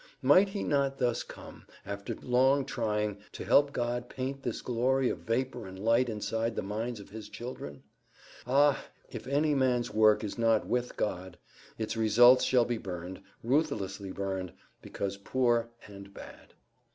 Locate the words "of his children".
6.99-7.83